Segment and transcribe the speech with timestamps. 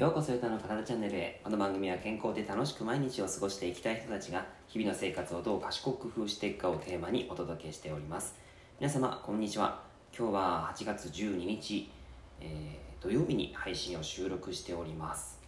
[0.00, 1.38] ようこそゆたの体チャンネルへ。
[1.44, 8.34] この番組は健康で楽しく毎日を過ごしていきたい人たちが日々の生活をどう賢く工夫していくかをテーマにお届けしております。
[8.80, 9.82] 皆様こんにちは。
[10.18, 11.90] 今日は8月12日、
[12.40, 15.38] えー、土曜日に配信を収録しております。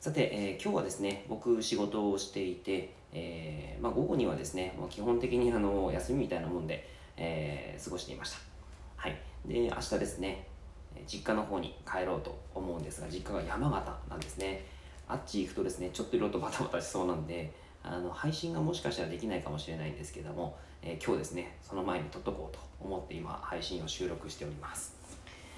[0.00, 6.88] さて、えー、今日はですね僕仕事をしていて、えー、まあ、午後にはですねもう基本的にあの休みみたいなもんで、
[7.18, 8.38] え過ごしていました。
[8.96, 9.20] はい。
[9.44, 10.46] で明日ですね
[11.10, 14.64] 実家の方に帰ろうと思うんですが実家が山形なんですね。
[15.08, 17.52] あっち行くとですねちょっといろいろとバタバタしそうなんで
[17.82, 24.94] あの配信がもしかしたらできないかもしれないんですけども、えー、今日ですねその前に撮っとこうと思って今配信を収録しております。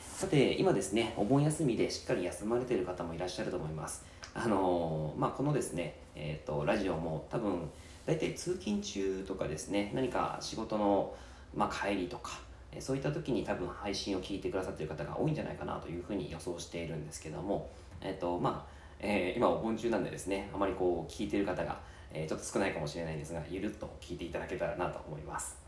[0.01, 4.05] さて今ですねお盆休みでしっかり休まれている方もいらっしゃると思います。
[4.34, 7.69] あのー、まあこのですねえっ、ー、とラジオも多分
[8.06, 11.14] 大体通勤中とかですね何か仕事の、
[11.55, 12.41] まあ、帰りとか
[12.81, 17.70] そういった時に多分配信を聞いてくださってる方が多いんじゃないかなというふうに予想しているんですけども、
[18.01, 21.78] えっとまあえー、今お盆中なんでですねあまりこう聞いてる方が、
[22.12, 25.59] えー、ちょっと少ないかもしれないんですがゆるっと聞いていただけたらなと思います。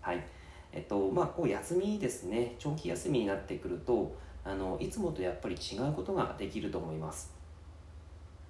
[0.00, 0.24] はい。
[0.72, 7.32] えっとまあこう休みですね長期休みになってくるとあのいつもとやっぱり違うことができると思います。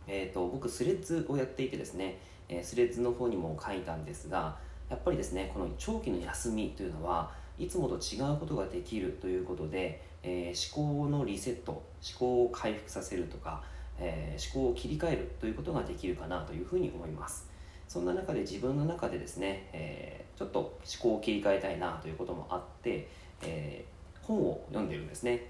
[0.07, 4.57] えっと僕スレッズをやっていてですね、えスレッズの方にも書いたんですが
[4.91, 11.85] やっぱりですねこの長期の休みというのはいつもと違うことができるということで、えー、思考のリセット思
[12.19, 13.63] 考を回復させるとか、
[13.99, 17.49] えー、思考を切り替えるということができるかなというふうに思います。
[17.87, 23.09] そんな中で自分の中でですね、えー、ちょっと思考を切り替えたいなということもあって、
[23.43, 23.85] え
[24.23, 25.47] 本を読んでるんですね。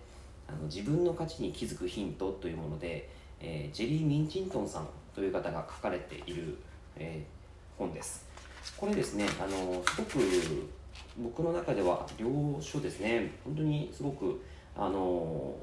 [0.47, 3.09] あの自分の価値に気づくヒントというもので、
[3.41, 6.59] えジェリー・ミンチントンさんという方が書かれている、
[6.97, 7.25] え
[7.79, 8.27] 本です。
[8.77, 10.19] これですねあのすごく
[11.17, 12.27] 僕の中では領
[12.61, 13.33] 書ですね。
[13.45, 14.43] 本当にすごく
[14.77, 15.55] あの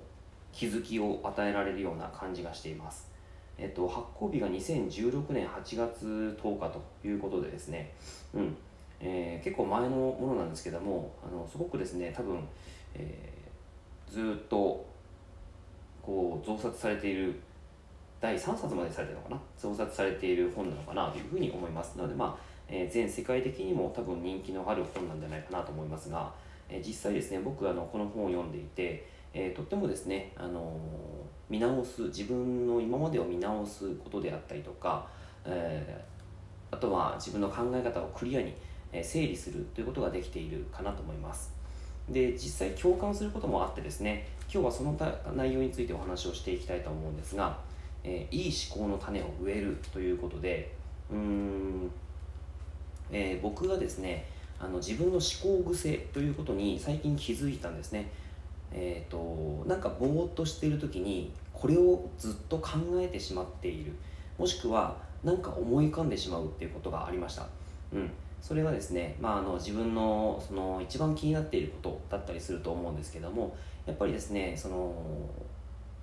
[0.51, 3.09] 気づきを与えられるような感じがしています、
[3.57, 7.94] えっと、発行日が2016年8月10日ということでですね、
[8.33, 8.57] うん。
[9.00, 12.39] えー、結構前のものなんですけどもあのすごくですね多分、
[12.94, 14.85] えー、ずっと
[16.03, 17.39] こう増刷されている
[18.19, 19.41] 第3冊までされてるのかな？
[19.57, 26.31] 増刷されている本なのかなというふうに思いますなのでまあえー、全世界的にも多分人気のある本なんじゃないかなと思いますが、
[26.69, 30.79] えー、実際ですね僕あのこの本を読んでいて、えー、とってもですね、あの
[31.49, 35.05] 見直す自分の今までを見直すことであったりとか、
[35.45, 36.01] え
[36.71, 38.53] あとは自分の考え方をクリアに
[39.03, 41.53] 整理するということができているかなと思います。
[42.09, 44.97] で実際共感することもあってですね今日はその
[45.35, 47.57] 内容についてお話をしていきたいと思うんですが、
[48.03, 50.73] えいい思考の種を植えるということで
[51.09, 51.91] うーん
[53.11, 54.25] えー、僕がですね
[54.59, 58.09] あの自分の思考癖ということに最近気づいたんですね。
[58.73, 63.94] えっ、ー、となんかぼーっとしている時にこれをずっと考えてしまっている。
[64.38, 67.47] もしくは何か思い浮かんでしまうっていうことがありました。
[67.94, 68.09] うん。
[68.41, 73.55] それがですね、まあ、あの自分のその一番気になっていることだったりすると思うんですけども
[73.85, 74.95] やっぱりですねその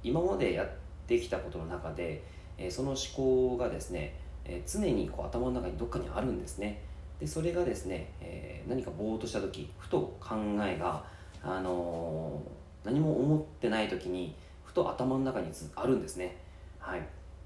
[0.05, 0.69] 今までやっ
[1.09, 2.23] てきたことの中で、
[2.57, 4.15] えー、その思考がですね、
[4.45, 6.81] えー、常にこう頭の中にどっかにあるんですね。
[7.21, 11.05] でそれがですね、えー、何かぼーっとした時ふと考えが、
[11.43, 14.35] あのー、何も思ってない時に
[14.65, 16.37] ふと頭の中にあるんですね。
[16.79, 17.03] はい。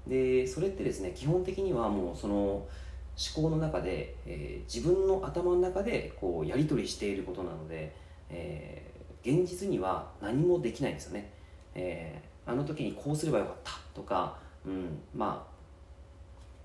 [0.07, 2.67] でそれってですね基本的にはもうその思
[3.35, 7.95] 考の中で、えー、自分の頭の中でこうやり取りしていることなので、
[8.29, 11.31] えー、現実には何もできないんですよね、
[11.75, 15.53] えー、あの時にこうすればよかったとか、うん、まあ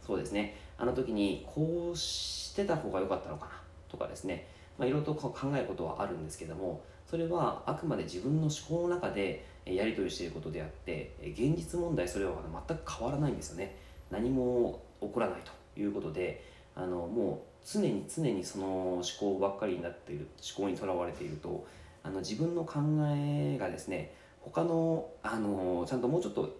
[0.04, 0.56] そうですね。
[0.78, 3.52] あの時にこうしてた方が良かったのかな
[3.88, 4.46] とかですね、
[4.78, 8.50] まあ、いろいろと考えることはあるんですけどもそれはあくまで自分の思
[8.82, 12.32] 考の中でやり取りしていることであって現実問題それは
[12.68, 13.76] 全く変わらないんですよね。
[14.10, 15.40] 何も起こらない
[15.74, 16.42] ということで
[16.74, 21.66] あのもう常に常にその思考ばっかりになっている思考にとらわれていると
[22.02, 22.80] あの自分の考
[23.14, 26.56] えがですね他のあのちゃんともうちょっと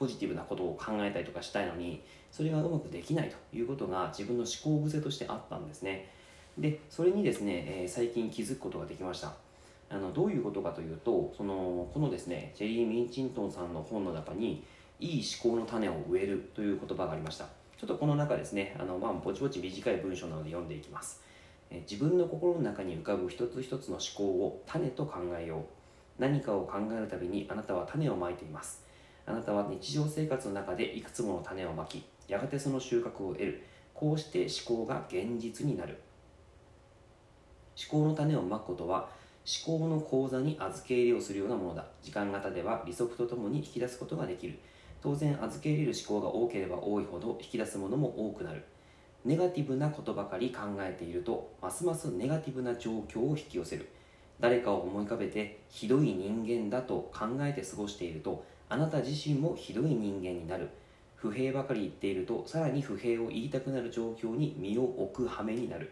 [0.00, 2.02] ポジティブなことを考えたりとかしたいのに
[2.32, 6.08] それがうまくできないということが自分の思考癖としてあったんですね。
[6.56, 9.34] でそれにですね、えー、最近気づくことができました。
[9.90, 14.64] あのどういうことかというとそのこのですねジェリー・ミンチントンさんの本の中に
[15.00, 17.46] いい思考の種を植えるという言葉がありました。
[17.76, 21.22] ちょっとこの中ですねあの、まあ、ぼちぼち短い文章なので読んでいきます。
[21.88, 25.60] 自分の心の中に浮かぶ一つ一つの思考を種と考えよう。
[26.18, 28.89] 何かを考えるたびにあなたは種をまいています。
[29.30, 33.62] あなたは日常生活の中でいくつもの種をまきやがてその収穫を得る。
[33.94, 36.00] こうして思考が現実になる。
[37.92, 39.08] 思考の種をまくことは
[39.66, 41.86] 思考の口座に預け入れをするようなものだ。
[42.02, 44.58] 時間型では利息とともに引き出すことができる。
[45.00, 48.64] 当然預け入れる思考が多ければ多いほど引き出すものも多くなる。
[49.24, 53.88] ネガティブなことばかり考えているとますますネガティブな状況を引き寄せる。
[54.40, 60.70] 誰かを思い浮かべてひどい人間だと考えて過ごしているとあなた自身もひどい人間になる。
[61.16, 65.90] 不平ばかり言っているとさらに不平を言いたくなる状況に身を置く羽目になる。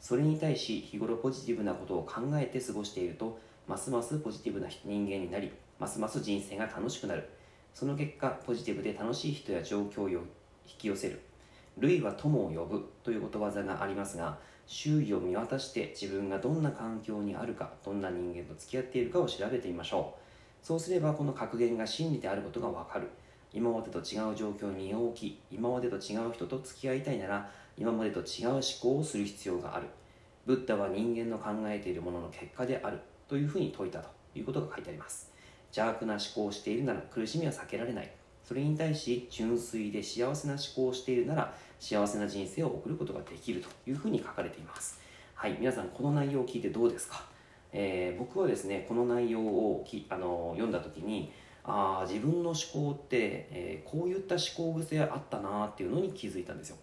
[0.00, 3.38] それに対し日頃ポジティブなことを考えて過ごしていると
[3.68, 7.28] ますますポジティブな人間になりますます人生が楽しくなる。
[7.74, 10.22] その結果ポジティブで楽しい人や状況を引
[10.78, 11.20] き寄せる。
[11.76, 20.23] 類は友を呼ぶということわざがありますが周囲を見渡して自分がどんな環境にあるかどんな人間と付き合っているかを調べてみましょう。
[20.64, 23.06] そうすればこの格言が真理であることがわかる。
[23.52, 29.86] 今までと違う状況に身を置き今までと違う人と付き合いたいなら今までと違う思考をする必要がある。
[30.46, 32.98] ブッダは人間の考えているものの結果である。
[33.28, 35.30] というふうに説いたということが書いてあります。
[35.68, 38.10] 邪悪な思考をしているなら苦しみは避けられない。
[38.42, 44.98] それに対し純粋で幸せな思考をしているなら幸せな人生を送ることができるというふうに書かれています。
[45.34, 47.26] はい皆さんこの内容を聞いてどうですか、
[47.76, 51.32] えー、僕はですねこの内容をきあの読んだ時に
[51.64, 56.76] ああ自分の思考って、えー、こういった思考癖あったなっていうのに気づいたんですよ、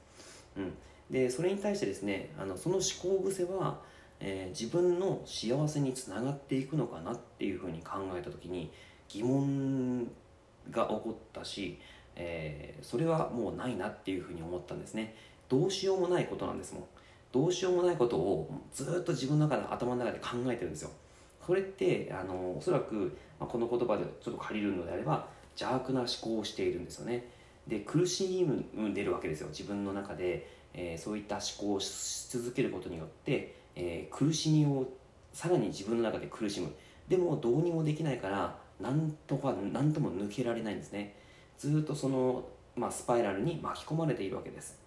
[0.57, 0.73] うん、
[1.09, 2.83] でそれに対してですねあのその思
[3.17, 3.79] 考癖は、
[4.19, 8.71] えー、自分の幸せにつながっていくのかなっていうふうに考えた時に
[9.07, 10.07] 疑問
[10.69, 11.79] が起こったし、
[12.15, 15.15] えー、それはもうないなっていうふうに思ったんですね。
[15.49, 16.83] どうしようもないことなんですもん。
[17.31, 20.89] どうしようもないことをずっと自分の中で頭の中で考えてるんですよ。
[21.39, 27.25] これってあのおそらく、まあ、この言葉でちょっと借りるのであれば邪悪な思考をしているんですよね。
[27.67, 29.47] で苦しんでるわけですよ。
[29.49, 34.87] 自分の中で、えー、そういった思考をし続けることによって、えー、苦しみを
[35.33, 36.71] さらに自分の中で苦しむ。
[37.07, 41.15] でもどうにもできないからなんとか何とも抜けられないんですね。
[41.57, 42.43] ずっとその、
[42.75, 44.79] まあ、スパイラルに巻き込まれているわけです。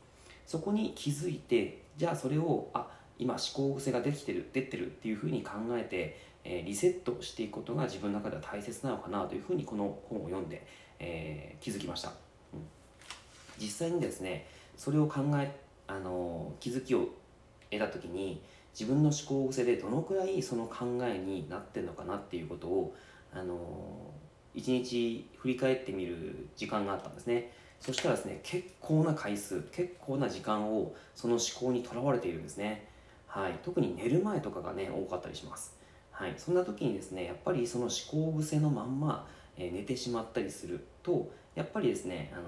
[0.47, 2.89] そこに気づいてじゃあそれをあ
[3.19, 10.67] 今思考癖ができてる出てるっていうふうに考えてえー、リセットしていくことが自分の中では大切なのかなというふうにこの本を読んで、
[10.99, 12.13] えー、気づきました、
[12.53, 12.61] うん、
[13.59, 14.47] 実際にですね
[14.77, 17.09] それを考えあの気づきを
[17.71, 18.43] 得た時に
[18.79, 22.95] 自分の思考癖でどのくらいその考えになってるのかなっていうことを
[23.33, 23.57] あの
[24.55, 27.53] 一日振り返ってみる時間があったんですね。
[27.81, 32.89] そしたらですね結構な回数結構な時間をその思考にとらわれているんですね。
[33.27, 33.59] はい。
[33.63, 35.77] 特に寝る前とかがね多かったりします。
[36.15, 39.27] はい、そんな時にですねやっぱりその思考癖のまんま、
[39.57, 42.43] えー、寝てしまったりするとやっぱりですね、あの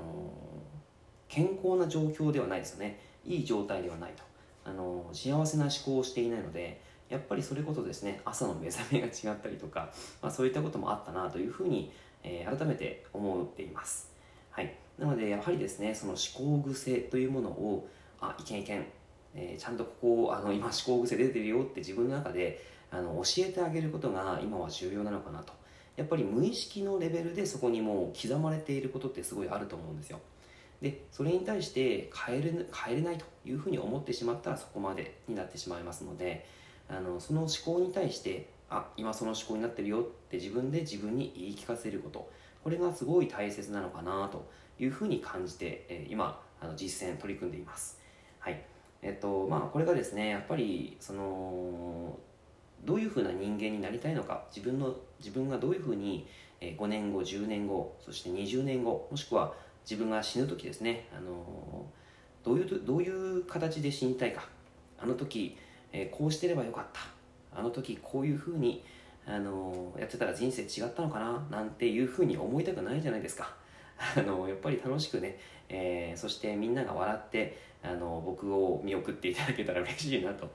[1.29, 3.01] ー、健康な状況ではないですよね。
[3.25, 4.23] いい状態ではないと、
[4.65, 9.91] あのー、幸せな思考をしていないのでやっぱりそれこそですね朝の目覚めが違ったりとか、
[10.23, 11.93] まあ、そういったこともあったなというふうに、
[12.23, 14.13] え改めて思っています、
[14.51, 17.89] はい、なのでやはりですねその思考癖というものを
[18.21, 18.87] あいけんいけん、
[19.35, 25.53] えちゃんとここあの今思考癖出てるよって自分の中であの教えてあげることが今は重要なのかなと。
[25.97, 30.21] やっぱり無意識のレベルでそこにもう刻まれていることってすごいあると思うんですよ。
[30.81, 36.47] でそれに対して変えれ変えれないというふうに思ってしまったらそこまでになってしまいますので
[36.89, 42.31] あのその思考に対してあ今その思考になってるよって自分で自分に言い聞かせること。
[42.63, 44.45] これがすごい大切なのかなと
[44.79, 48.01] いうふうに感じて、え今あの実践取り組んでいます
[48.39, 48.63] はい
[49.03, 52.19] えっとまあこれがですねやっぱりその
[52.85, 56.27] どういうふうな人間になりたいのか自分の自分がどういうふうに
[56.61, 59.53] 5年後10年後そして20年後もしくは
[59.89, 61.87] 自分が死ぬ時ですね、あの
[62.43, 64.49] どういうどういう形で死にたいか
[64.99, 65.57] あの時、
[65.93, 67.01] えこうしてればよかった
[67.61, 68.83] あの時こういうふうに、
[69.25, 73.55] あのやってたら人生違ったのかななんていうふうに思いたくないじゃないですか。
[74.17, 75.39] あのやっぱり楽しくね、
[75.69, 80.49] えー、そしてみんなが笑ってあの僕を見送っていただけたら 嬉しいなと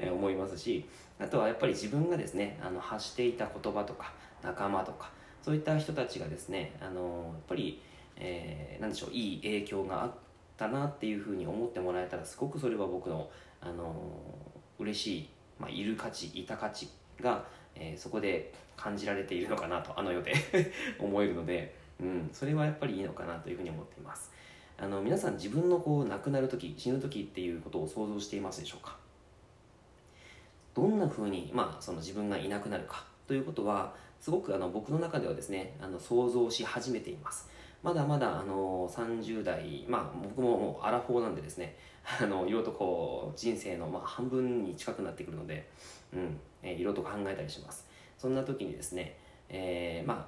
[0.00, 0.84] 思いますし
[1.18, 5.10] あとはやっぱり自分がですねあの発していた言葉とか仲間とか
[5.42, 7.80] そういった人たちがですねあのやっぱり、
[8.16, 10.12] えー、何でしょういい影響があっ
[10.56, 13.28] たなっていうふうに思ってもらえたらすごくそれは僕の
[13.60, 13.94] あの
[14.78, 16.88] 嬉しい、まあ、いる価値いた価値
[17.20, 20.34] が、えー、そこで感じられているのかなとあの世で
[20.98, 24.32] 思えるので、うん、それはやっぱりいいのかなというふうに思っています。
[24.76, 28.96] あの皆さん自分のこう亡くなる時死ぬ時っていうことを想像していますでしょうか？
[30.74, 33.04] どんな風に、まあ、その自分がいなくなるか？
[33.28, 37.48] ということはすごくあの僕の中ではですねあの想像し始めています。
[37.82, 41.76] まだまだあの30代まあ僕ももうアラフォーなんでですね
[42.20, 45.68] あのいろいろとこう人生のまあ半分に近くなってくるので、
[46.14, 47.86] うんえー、いろいろと考えたりします。
[48.16, 49.18] そんな時にですね、
[49.50, 50.26] えー、まあ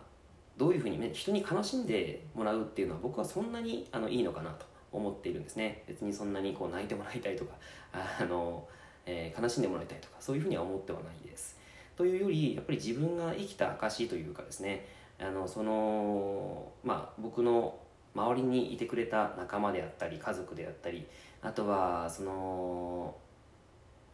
[0.56, 5.84] どういうふうに、ね、人に悲しんでもらうっていうのは僕はそんなにあのいいのかなと思っているんですね。
[5.86, 7.54] 別にそんなにこう泣いてもらいたいとか
[8.20, 8.66] あの、
[9.04, 11.58] えー、悲しんでもらいたいとかそういうふうには思ってはないです。
[11.96, 14.86] というよりやっぱり自分が生きた証というかですね
[15.18, 17.78] あのそのまあ僕の
[18.14, 21.06] 周りにいてくれた仲間であったり家族であったり
[21.42, 23.16] あとはその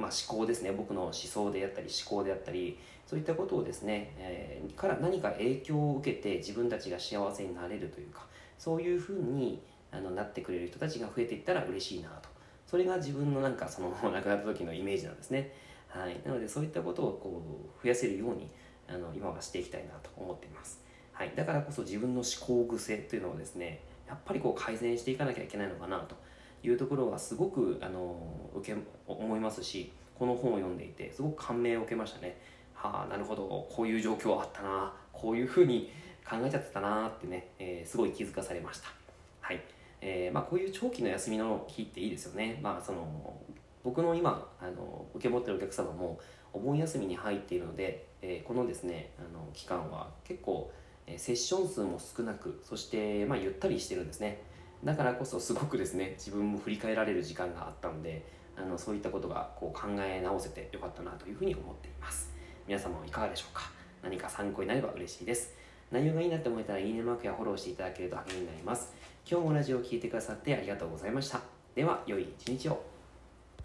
[0.03, 0.73] まあ、思考ですね。
[0.73, 8.27] 僕の思想であったり思考であったりそういったことをですね、えー、から何か影響を受けて自分たちが幸せになれるというか
[8.59, 12.33] そういうふうにあのなってくれる人たちが増えていったら嬉しいなと。
[12.67, 15.53] それが自分のなんかその亡くなった時のイメージなんですね、
[15.89, 17.43] はい、なのでそういったことをこ
[17.79, 18.49] う増やせるように
[18.89, 20.81] あの今はしていきたいなと思っています、
[21.13, 26.17] はい、だからこそ自分の思考癖というのをですねやっぱりこう改善していかなきゃいけないのかなと。
[26.63, 28.17] いうところはすごくあの
[28.55, 32.39] 受け思いますしこの本を読んでいてすごく感銘を受けましたね。
[32.75, 33.67] はあなるほど。
[33.71, 34.93] こういう状況あったな。
[35.13, 35.91] こういうふうに
[36.29, 38.89] 考えちゃってたなってね、えー、すごい気づかされました。
[39.41, 39.61] はい、
[40.01, 42.59] えー、まあ、こういう長期の休みの日っていいですよね。
[42.63, 43.37] まあその
[43.85, 46.19] 僕の今あの受け持ってるお客様も
[46.53, 50.71] お盆休みに入っているので、えー、このですねあの期間は結構
[51.07, 54.43] えセッション数も少なくそして、まあ、ゆったりしてるんですね。
[54.85, 58.25] だからこそすごくですね自分も振り返られる時間があったので
[58.57, 62.33] あのそういったことがこう考え直せてよかったなというふうに思っています。
[62.67, 63.71] 皆様はいかがでしょうか？
[64.03, 65.55] 何か参考になれば嬉しいです。
[65.91, 68.93] 内容がいいなって思えたらいいねマークやフォローしていただけると励みになります。
[69.29, 71.41] 今日もラジオを聴いてくださってありがとうございました。
[71.75, 72.92] では良い一日を。